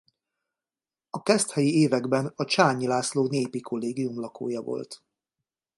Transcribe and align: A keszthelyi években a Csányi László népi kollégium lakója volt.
A 1.09 1.21
keszthelyi 1.23 1.73
években 1.73 2.33
a 2.35 2.45
Csányi 2.45 2.87
László 2.87 3.27
népi 3.27 3.59
kollégium 3.59 4.19
lakója 4.19 4.61
volt. 4.61 5.01